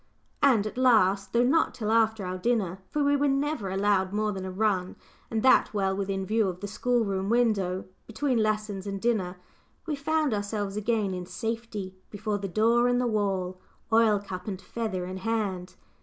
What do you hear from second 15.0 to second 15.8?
in hand.